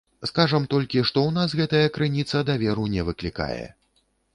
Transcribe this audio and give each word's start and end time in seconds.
Скажам 0.29 0.63
толькі, 0.73 1.03
што 1.11 1.21
ў 1.25 1.29
нас 1.37 1.55
гэтая 1.61 1.85
крыніца 2.01 2.45
даверу 2.51 2.91
не 2.99 3.11
выклікае. 3.13 3.65